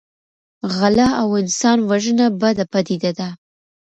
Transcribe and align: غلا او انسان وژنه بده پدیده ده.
غلا 0.77 1.09
او 1.21 1.29
انسان 1.41 1.77
وژنه 1.89 2.27
بده 2.41 2.65
پدیده 2.73 3.11
ده. 3.17 3.29